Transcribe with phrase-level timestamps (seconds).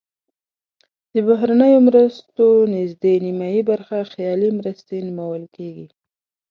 [1.13, 5.87] د بهرنیو مرستو نزدې نیمایي برخه خیالي مرستې نومول کیږي.